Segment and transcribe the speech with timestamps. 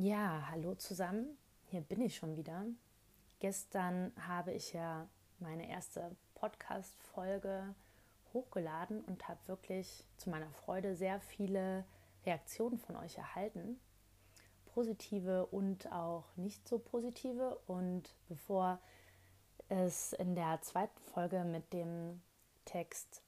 [0.00, 1.36] Ja, hallo zusammen.
[1.64, 2.64] Hier bin ich schon wieder.
[3.40, 5.08] Gestern habe ich ja
[5.40, 7.74] meine erste Podcast-Folge
[8.32, 11.84] hochgeladen und habe wirklich zu meiner Freude sehr viele
[12.24, 13.80] Reaktionen von euch erhalten.
[14.66, 17.58] Positive und auch nicht so positive.
[17.66, 18.78] Und bevor
[19.68, 22.22] es in der zweiten Folge mit dem
[22.66, 23.24] Text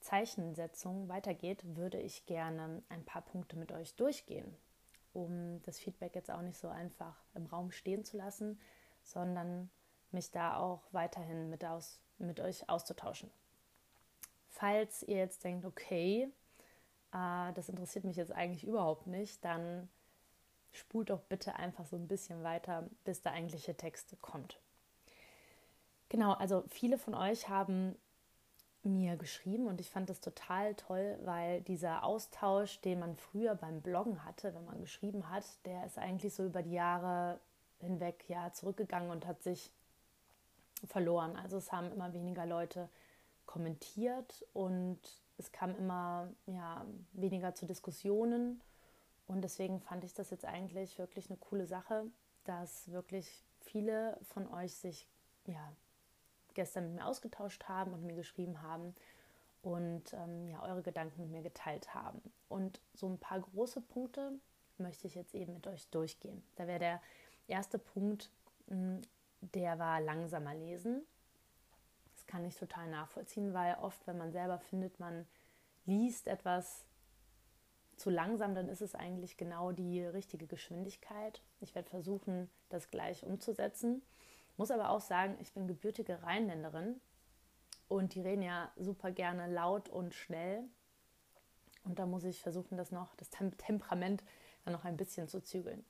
[0.00, 4.56] Zeichensetzung weitergeht, würde ich gerne ein paar Punkte mit euch durchgehen
[5.24, 8.60] um das Feedback jetzt auch nicht so einfach im Raum stehen zu lassen,
[9.02, 9.70] sondern
[10.10, 13.30] mich da auch weiterhin mit, aus, mit euch auszutauschen.
[14.48, 16.32] Falls ihr jetzt denkt, okay,
[17.12, 19.88] äh, das interessiert mich jetzt eigentlich überhaupt nicht, dann
[20.72, 24.60] spult doch bitte einfach so ein bisschen weiter, bis der eigentliche Text kommt.
[26.08, 27.94] Genau, also viele von euch haben
[28.88, 33.80] mir geschrieben und ich fand das total toll, weil dieser Austausch, den man früher beim
[33.80, 37.38] Bloggen hatte, wenn man geschrieben hat, der ist eigentlich so über die Jahre
[37.80, 39.70] hinweg ja zurückgegangen und hat sich
[40.86, 41.36] verloren.
[41.36, 42.88] Also es haben immer weniger Leute
[43.46, 45.00] kommentiert und
[45.38, 48.60] es kam immer ja, weniger zu Diskussionen
[49.28, 52.06] und deswegen fand ich das jetzt eigentlich wirklich eine coole Sache,
[52.44, 55.06] dass wirklich viele von euch sich
[55.46, 55.72] ja
[56.58, 58.92] gestern mit mir ausgetauscht haben und mir geschrieben haben
[59.62, 62.20] und ähm, ja, eure Gedanken mit mir geteilt haben.
[62.48, 64.32] Und so ein paar große Punkte
[64.76, 66.42] möchte ich jetzt eben mit euch durchgehen.
[66.56, 67.00] Da wäre der
[67.46, 68.32] erste Punkt,
[68.66, 69.00] hm,
[69.40, 71.02] der war langsamer lesen.
[72.16, 75.28] Das kann ich total nachvollziehen, weil oft, wenn man selber findet, man
[75.86, 76.84] liest etwas
[77.96, 81.40] zu langsam, dann ist es eigentlich genau die richtige Geschwindigkeit.
[81.60, 84.02] Ich werde versuchen, das gleich umzusetzen.
[84.58, 87.00] Muss aber auch sagen, ich bin gebürtige Rheinländerin
[87.86, 90.64] und die reden ja super gerne laut und schnell.
[91.84, 94.24] Und da muss ich versuchen, das noch, das Temperament
[94.64, 95.84] dann noch ein bisschen zu zügeln.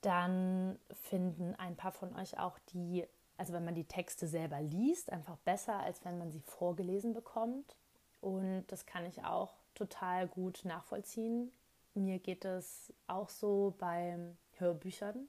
[0.00, 5.12] Dann finden ein paar von euch auch die, also wenn man die Texte selber liest,
[5.12, 7.76] einfach besser, als wenn man sie vorgelesen bekommt.
[8.22, 11.52] Und das kann ich auch total gut nachvollziehen.
[11.92, 14.18] Mir geht es auch so bei
[14.56, 15.28] Hörbüchern.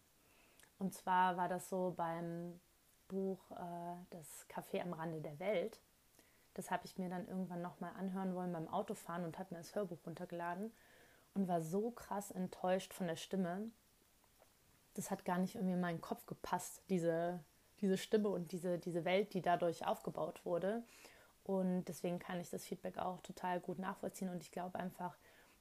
[0.79, 2.59] Und zwar war das so beim
[3.09, 5.79] Buch äh, Das Café am Rande der Welt.
[6.53, 9.75] Das habe ich mir dann irgendwann nochmal anhören wollen beim Autofahren und habe mir das
[9.75, 10.71] Hörbuch runtergeladen
[11.33, 13.69] und war so krass enttäuscht von der Stimme.
[14.95, 17.39] Das hat gar nicht irgendwie in meinen Kopf gepasst, diese,
[17.81, 20.83] diese Stimme und diese, diese Welt, die dadurch aufgebaut wurde.
[21.43, 25.17] Und deswegen kann ich das Feedback auch total gut nachvollziehen und ich glaube einfach,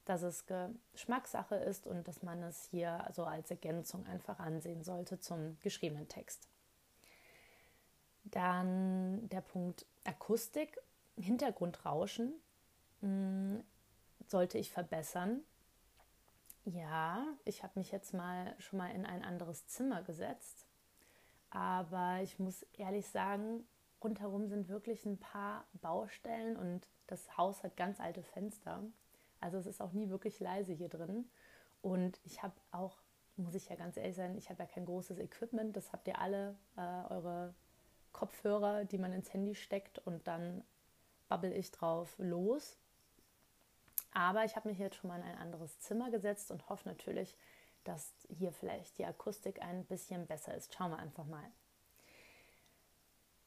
[0.09, 0.45] dass es
[0.91, 6.07] Geschmackssache ist und dass man es hier so als Ergänzung einfach ansehen sollte zum geschriebenen
[6.07, 6.47] Text.
[8.23, 10.79] Dann der Punkt Akustik,
[11.15, 12.33] Hintergrundrauschen
[13.01, 13.63] mh, hm,
[14.27, 15.41] sollte ich verbessern.
[16.65, 20.65] Ja, ich habe mich jetzt mal schon mal in ein anderes Zimmer gesetzt,
[21.51, 23.63] aber ich muss ehrlich sagen,
[24.03, 28.83] rundherum sind wirklich ein paar Baustellen und das Haus hat ganz alte Fenster.
[29.39, 31.29] Also es ist auch nie wirklich leise hier drin.
[31.81, 32.97] Und ich habe auch,
[33.37, 35.75] muss ich ja ganz ehrlich sein, ich habe ja kein großes Equipment.
[35.75, 36.81] Das habt ihr alle, äh,
[37.13, 37.53] eure
[38.11, 40.63] Kopfhörer, die man ins Handy steckt und dann
[41.27, 42.77] babbel ich drauf los.
[44.11, 47.37] Aber ich habe mich jetzt schon mal in ein anderes Zimmer gesetzt und hoffe natürlich,
[47.83, 50.73] dass hier vielleicht die Akustik ein bisschen besser ist.
[50.73, 51.45] Schauen wir einfach mal.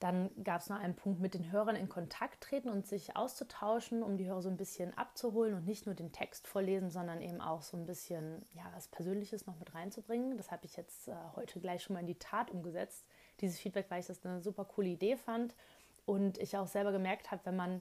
[0.03, 4.03] Dann gab es noch einen Punkt mit den Hörern in Kontakt treten und sich auszutauschen,
[4.03, 7.41] um die Hörer so ein bisschen abzuholen und nicht nur den Text vorlesen, sondern eben
[7.41, 10.37] auch so ein bisschen ja, was Persönliches noch mit reinzubringen.
[10.37, 13.07] Das habe ich jetzt äh, heute gleich schon mal in die Tat umgesetzt.
[13.41, 15.55] Dieses Feedback, weil ich das eine super coole Idee fand
[16.05, 17.81] und ich auch selber gemerkt habe, wenn man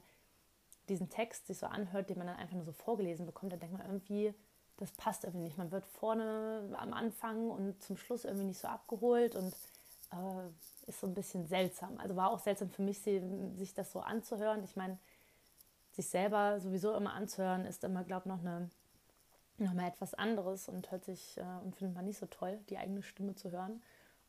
[0.90, 3.76] diesen Text sich so anhört, den man dann einfach nur so vorgelesen bekommt, dann denkt
[3.76, 4.36] man irgendwie,
[4.78, 5.58] das passt irgendwie nicht.
[5.58, 9.56] Man wird vorne am Anfang und zum Schluss irgendwie nicht so abgeholt und
[10.12, 11.98] äh, ist so ein bisschen seltsam.
[11.98, 14.64] Also war auch seltsam für mich, sich das so anzuhören.
[14.64, 14.98] Ich meine,
[15.92, 18.70] sich selber sowieso immer anzuhören, ist immer, glaube ich, noch eine
[19.62, 22.78] noch mal etwas anderes und hört sich äh, und findet man nicht so toll, die
[22.78, 23.82] eigene Stimme zu hören.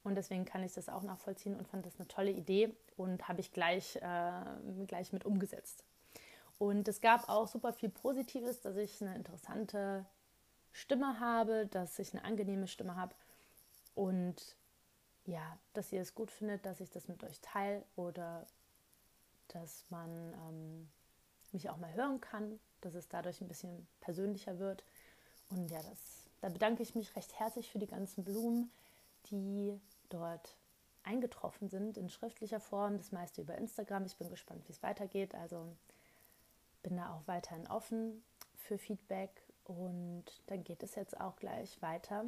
[0.05, 3.41] Und deswegen kann ich das auch nachvollziehen und fand das eine tolle Idee und habe
[3.41, 5.85] ich gleich, äh, gleich mit umgesetzt.
[6.59, 10.05] Und es gab auch super viel Positives, dass ich eine interessante
[10.73, 13.15] Stimme habe, dass ich eine angenehme Stimme habe.
[13.95, 14.57] Und
[15.27, 18.47] ja, dass ihr es gut findet, dass ich das mit euch teile oder
[19.49, 20.89] dass man ähm,
[21.53, 24.85] mich auch mal hören kann, dass es dadurch ein bisschen persönlicher wird.
[25.51, 28.71] Und ja, das, da bedanke ich mich recht herzlich für die ganzen Blumen,
[29.31, 29.79] die
[30.09, 30.57] dort
[31.05, 34.07] eingetroffen sind in schriftlicher Form, das meiste über Instagram.
[34.07, 35.35] Ich bin gespannt, wie es weitergeht.
[35.35, 35.77] Also
[36.83, 38.25] bin da auch weiterhin offen
[38.57, 39.31] für Feedback
[39.65, 42.25] Und dann geht es jetzt auch gleich weiter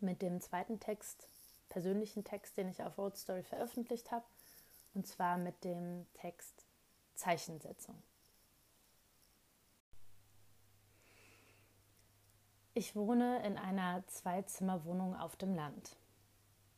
[0.00, 1.28] mit dem zweiten Text,
[1.70, 4.26] persönlichen Text, den ich auf Road Story veröffentlicht habe.
[4.92, 6.66] Und zwar mit dem Text
[7.14, 8.02] Zeichensetzung.
[12.74, 15.96] Ich wohne in einer Zwei-Zimmer-Wohnung auf dem Land.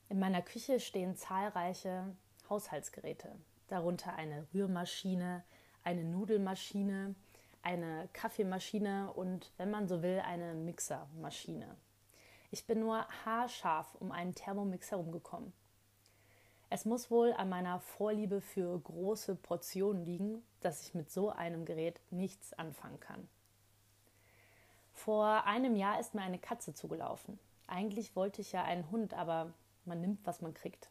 [0.09, 2.17] In meiner Küche stehen zahlreiche
[2.49, 3.35] Haushaltsgeräte,
[3.69, 5.45] darunter eine Rührmaschine,
[5.85, 7.15] eine Nudelmaschine,
[7.63, 11.77] eine Kaffeemaschine und, wenn man so will, eine Mixermaschine.
[12.55, 15.55] Ich bin nur haarscharf um einen Thermomix herumgekommen.
[16.69, 21.65] Es muss wohl an meiner Vorliebe für große Portionen liegen, dass ich mit so einem
[21.65, 23.27] Gerät nichts anfangen kann.
[24.93, 27.39] Vor einem Jahr ist mir eine Katze zugelaufen.
[27.69, 29.55] Eigentlich wollte ich ja einen Hund, aber
[29.87, 30.91] man nimmt, was man kriegt.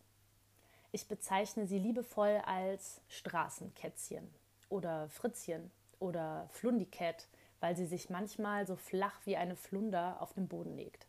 [0.91, 4.27] Ich bezeichne sie liebevoll als Straßenkätzchen
[4.69, 5.69] oder Fritzchen
[5.99, 7.27] oder Flundicat,
[7.59, 11.05] weil sie sich manchmal so flach wie eine Flunder auf den Boden legt.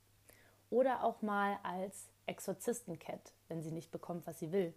[0.72, 4.72] Oder auch mal als Exorzistencat, wenn sie nicht bekommt, was sie will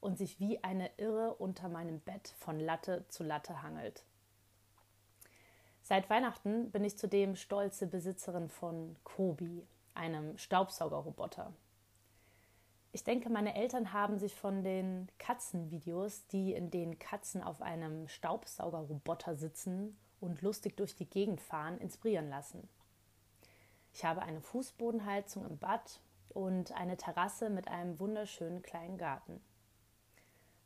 [0.00, 4.04] und sich wie eine Irre unter meinem Bett von Latte zu Latte hangelt.
[5.82, 11.52] Seit Weihnachten bin ich zudem stolze Besitzerin von Kobi, einem Staubsaugerroboter.
[12.92, 18.06] Ich denke, meine Eltern haben sich von den Katzenvideos, die in denen Katzen auf einem
[18.06, 22.68] Staubsaugerroboter sitzen und lustig durch die Gegend fahren, inspirieren lassen.
[23.92, 26.00] Ich habe eine Fußbodenheizung im Bad
[26.30, 29.40] und eine Terrasse mit einem wunderschönen kleinen Garten.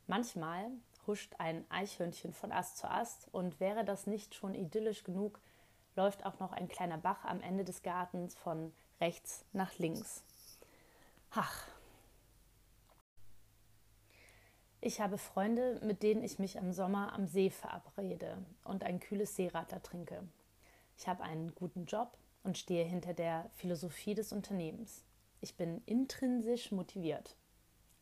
[0.07, 0.71] Manchmal
[1.05, 5.41] huscht ein Eichhörnchen von Ast zu Ast und wäre das nicht schon idyllisch genug,
[5.95, 10.23] läuft auch noch ein kleiner Bach am Ende des Gartens von rechts nach links.
[11.31, 11.67] Ach,
[14.79, 19.35] ich habe Freunde, mit denen ich mich im Sommer am See verabrede und ein kühles
[19.35, 20.23] Seeradler trinke.
[20.97, 25.03] Ich habe einen guten Job und stehe hinter der Philosophie des Unternehmens.
[25.41, 27.35] Ich bin intrinsisch motiviert.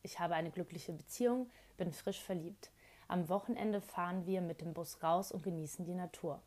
[0.03, 2.69] Ich habe eine glückliche Beziehung, bin frisch verliebt.
[3.07, 6.43] Am Wochenende fahren wir mit dem Bus raus und genießen die Natur.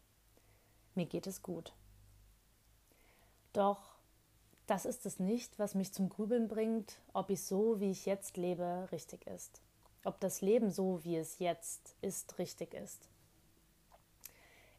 [0.95, 1.75] Mir geht es gut.
[3.53, 3.97] Doch
[4.69, 8.37] das ist es nicht, was mich zum Grübeln bringt, ob ich so, wie ich jetzt
[8.37, 9.61] lebe, richtig ist.
[10.05, 13.09] Ob das Leben so, wie es jetzt ist, richtig ist.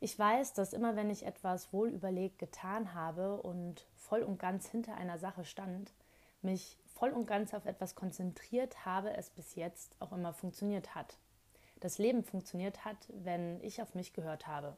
[0.01, 4.95] Ich weiß, dass immer wenn ich etwas wohlüberlegt getan habe und voll und ganz hinter
[4.95, 5.93] einer Sache stand,
[6.41, 11.17] mich voll und ganz auf etwas konzentriert habe, es bis jetzt auch immer funktioniert hat.
[11.81, 14.77] Das Leben funktioniert hat, wenn ich auf mich gehört habe.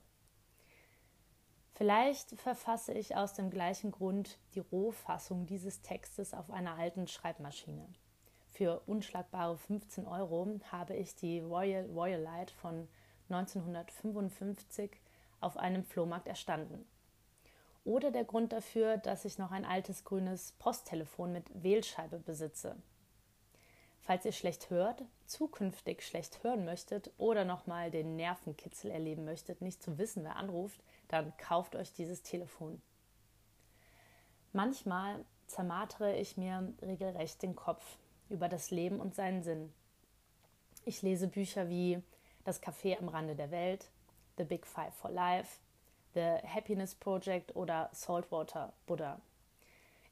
[1.73, 7.87] Vielleicht verfasse ich aus dem gleichen Grund die Rohfassung dieses Textes auf einer alten Schreibmaschine.
[8.49, 12.87] Für unschlagbare 15 Euro habe ich die Royal Royalite von
[13.29, 14.91] 1955
[15.41, 16.85] auf einem Flohmarkt erstanden.
[17.83, 22.75] Oder der Grund dafür, dass ich noch ein altes grünes Posttelefon mit Wählscheibe besitze.
[24.01, 29.81] Falls ihr schlecht hört, zukünftig schlecht hören möchtet oder nochmal den Nervenkitzel erleben möchtet, nicht
[29.81, 32.81] zu wissen, wer anruft, dann kauft euch dieses Telefon.
[34.53, 37.97] Manchmal zermartere ich mir regelrecht den Kopf
[38.29, 39.73] über das Leben und seinen Sinn.
[40.83, 42.01] Ich lese Bücher wie
[42.43, 43.91] Das Café am Rande der Welt,
[44.41, 45.59] The Big Five for Life,
[46.15, 49.21] The Happiness Project oder Saltwater Buddha.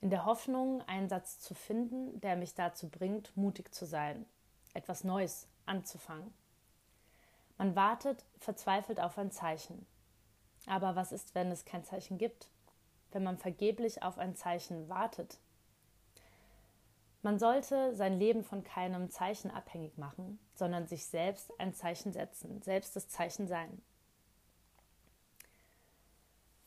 [0.01, 4.27] In der Hoffnung, einen Satz zu finden, der mich dazu bringt, mutig zu sein,
[4.75, 6.31] etwas Neues anzufangen.
[7.57, 9.87] Man wartet verzweifelt auf ein Zeichen.
[10.67, 12.49] Aber was ist, wenn es kein Zeichen gibt?
[13.11, 15.39] Wenn man vergeblich auf ein Zeichen wartet?
[17.23, 22.61] Man sollte sein Leben von keinem Zeichen abhängig machen, sondern sich selbst ein Zeichen setzen,
[22.61, 23.81] selbst das Zeichen sein.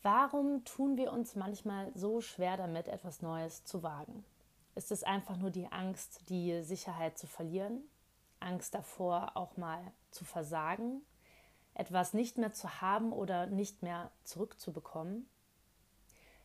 [0.03, 4.25] Warum tun wir uns manchmal so schwer damit, etwas Neues zu wagen?
[4.75, 7.81] Ist es einfach nur die Angst, die Sicherheit zu verlieren?
[8.41, 9.79] Angst davor, auch mal
[10.11, 11.01] zu versagen?
[11.73, 15.25] Etwas nicht mehr zu haben oder nicht mehr zurückzubekommen?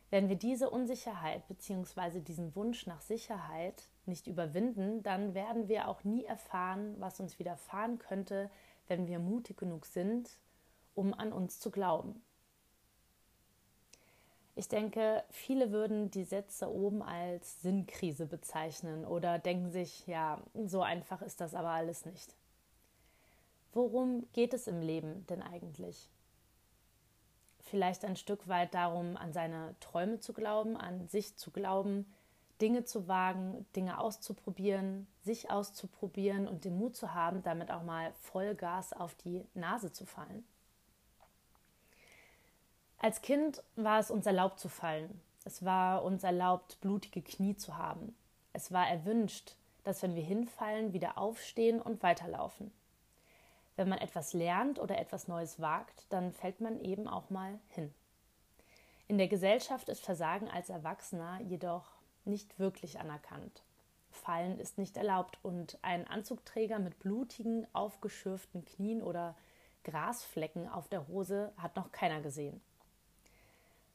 [0.09, 2.21] Wenn wir diese Unsicherheit bzw.
[2.21, 7.99] diesen Wunsch nach Sicherheit nicht überwinden, dann werden wir auch nie erfahren, was uns widerfahren
[7.99, 8.49] könnte,
[8.87, 10.29] wenn wir mutig genug sind,
[10.95, 12.23] um an uns zu glauben.
[14.59, 20.81] Ich denke, viele würden die Sätze oben als Sinnkrise bezeichnen oder denken sich, ja, so
[20.81, 22.35] einfach ist das aber alles nicht.
[23.71, 26.09] Worum geht es im Leben denn eigentlich?
[27.61, 32.05] Vielleicht ein Stück weit darum, an seine Träume zu glauben, an sich zu glauben,
[32.59, 38.11] Dinge zu wagen, Dinge auszuprobieren, sich auszuprobieren und den Mut zu haben, damit auch mal
[38.19, 40.43] Vollgas auf die Nase zu fallen.
[43.01, 45.21] Als Kind war es uns erlaubt zu fallen.
[45.45, 48.13] Es war uns erlaubt, blutige Knie zu haben.
[48.51, 52.73] Es war erwünscht, dass wenn wir hinfallen, wieder aufstehen und weiterlaufen.
[53.77, 57.93] Wenn man etwas lernt oder etwas Neues wagt, dann fällt man eben auch mal hin.
[59.07, 61.85] In der Gesellschaft ist Versagen als Erwachsener jedoch
[62.25, 63.63] nicht wirklich anerkannt.
[64.11, 69.37] Fallen ist nicht erlaubt und ein Anzugträger mit blutigen, aufgeschürften Knien oder
[69.85, 72.61] Grasflecken auf der Hose hat noch keiner gesehen.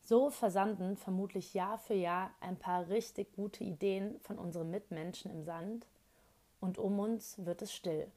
[0.07, 5.45] So versanden vermutlich Jahr für Jahr ein paar richtig gute Ideen von unseren Mitmenschen im
[5.45, 5.87] Sand
[6.61, 8.11] und um uns wird es still.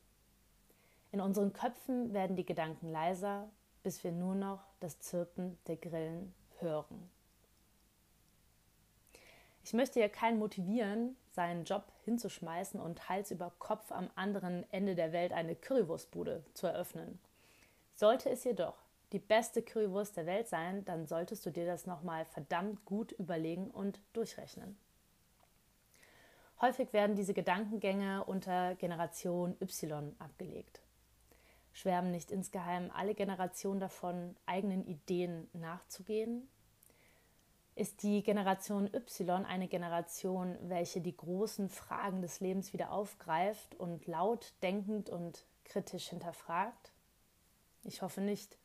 [1.13, 3.49] In unseren Köpfen werden die Gedanken leiser,
[3.83, 7.09] bis wir nur noch das Zirpen der Grillen hören.
[9.63, 14.93] Ich möchte ja keinen motivieren, seinen Job hinzuschmeißen und Hals über Kopf am anderen Ende
[14.93, 17.17] der Welt eine Currywurstbude zu eröffnen.
[17.93, 22.25] Sollte es jedoch die beste Currywurst der Welt sein, dann solltest du dir das nochmal
[22.25, 24.77] verdammt gut überlegen und durchrechnen.
[26.59, 30.81] Häufig werden diese Gedankengänge unter Generation Y abgelegt.
[31.71, 36.49] Schwärmen nicht insgeheim alle Generationen davon, eigenen Ideen nachzugehen?
[37.75, 44.07] Ist die Generation Y eine Generation, welche die großen Fragen des Lebens wieder aufgreift und
[44.07, 46.91] laut denkend und kritisch hinterfragt?
[47.83, 48.57] Ich hoffe nicht.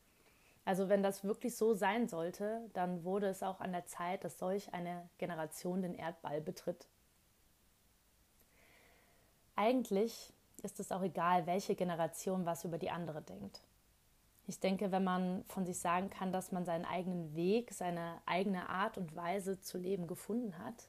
[0.65, 4.39] Also wenn das wirklich so sein sollte, dann wurde es auch an der Zeit, dass
[4.39, 6.87] solch eine Generation den Erdball betritt.
[9.55, 13.59] Eigentlich ist es auch egal, welche Generation was über die andere denkt.
[14.47, 18.67] Ich denke, wenn man von sich sagen kann, dass man seinen eigenen Weg, seine eigene
[18.69, 20.87] Art und Weise zu leben gefunden hat,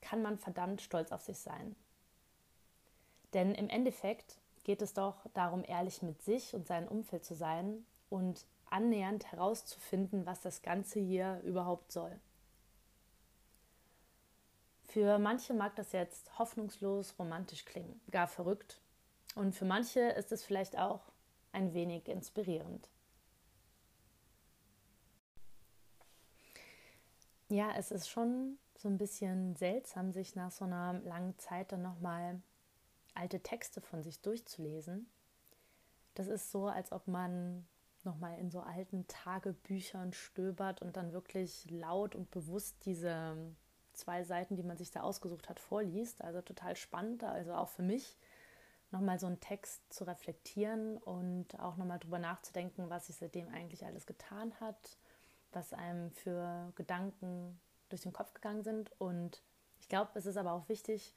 [0.00, 1.74] kann man verdammt stolz auf sich sein.
[3.34, 7.84] Denn im Endeffekt geht es doch darum, ehrlich mit sich und seinem Umfeld zu sein
[8.10, 12.18] und annähernd herauszufinden, was das Ganze hier überhaupt soll.
[14.84, 18.80] Für manche mag das jetzt hoffnungslos romantisch klingen, gar verrückt.
[19.34, 21.12] Und für manche ist es vielleicht auch
[21.52, 22.88] ein wenig inspirierend.
[27.50, 31.82] Ja, es ist schon so ein bisschen seltsam, sich nach so einer langen Zeit dann
[31.82, 32.40] nochmal
[33.14, 35.08] alte Texte von sich durchzulesen.
[36.14, 37.66] Das ist so, als ob man
[38.08, 43.36] nochmal in so alten Tagebüchern stöbert und dann wirklich laut und bewusst diese
[43.92, 46.22] zwei Seiten, die man sich da ausgesucht hat, vorliest.
[46.22, 48.16] Also total spannend, also auch für mich
[48.90, 53.84] nochmal so einen Text zu reflektieren und auch nochmal drüber nachzudenken, was sich seitdem eigentlich
[53.84, 54.98] alles getan hat,
[55.52, 57.60] was einem für Gedanken
[57.90, 58.90] durch den Kopf gegangen sind.
[58.98, 59.42] Und
[59.80, 61.14] ich glaube, es ist aber auch wichtig,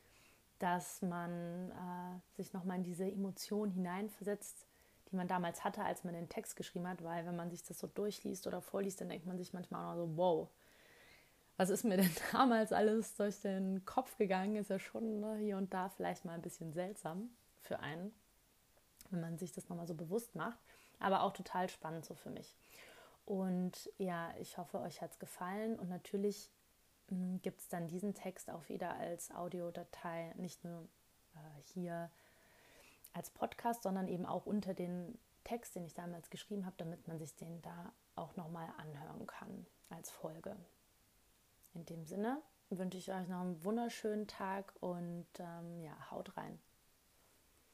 [0.60, 4.68] dass man äh, sich nochmal in diese Emotion hineinversetzt,
[5.12, 7.80] die man damals hatte, als man den Text geschrieben hat, weil wenn man sich das
[7.80, 10.50] so durchliest oder vorliest, dann denkt man sich manchmal auch so, wow,
[11.58, 14.56] was ist mir denn damals alles durch den Kopf gegangen?
[14.56, 17.30] Ist ja schon ne, hier und da vielleicht mal ein bisschen seltsam
[17.62, 18.14] für einen,
[19.10, 20.58] wenn man sich das nochmal so bewusst macht,
[21.00, 22.56] aber auch total spannend so für mich.
[23.26, 26.50] Und ja, ich hoffe, euch hat es gefallen und natürlich
[27.10, 30.88] hm, gibt es dann diesen Text auch wieder als Audiodatei, nicht nur
[31.36, 32.10] äh, hier
[33.14, 37.18] als Podcast, sondern eben auch unter den Text, den ich damals geschrieben habe, damit man
[37.20, 40.56] sich den da auch nochmal anhören kann als Folge.
[41.74, 46.60] In dem Sinne wünsche ich euch noch einen wunderschönen Tag und ähm, ja, haut rein.